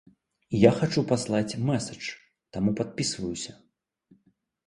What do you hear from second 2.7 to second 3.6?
падпісваюся.